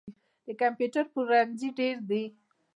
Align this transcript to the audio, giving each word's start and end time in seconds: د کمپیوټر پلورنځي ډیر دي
د 0.45 0.47
کمپیوټر 0.61 1.05
پلورنځي 1.13 1.69
ډیر 1.79 1.95
دي 2.09 2.23